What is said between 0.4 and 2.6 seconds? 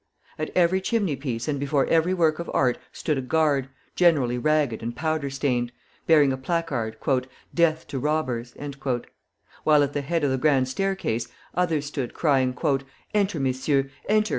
every chimney piece and before every work of